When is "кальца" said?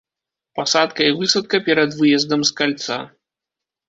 2.63-2.97